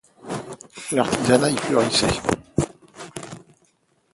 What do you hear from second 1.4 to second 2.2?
y est florissant.